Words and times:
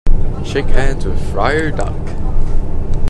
Shake 0.43 0.65
hands 0.65 1.05
with 1.05 1.31
Friar 1.31 1.69
"Duck"! 1.69 1.93